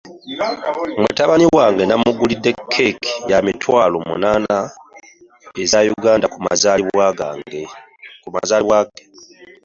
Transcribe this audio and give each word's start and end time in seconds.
Mutabani 1.01 1.45
wange 1.57 1.83
namugulidde 1.85 2.51
kekke 2.73 2.87
yamitwalo 3.29 3.97
munana 4.07 4.57
eza 5.61 5.79
Uganda 5.97 6.25
ku 6.33 6.37
mazalibwa 6.45 7.07
ge. 7.49 7.63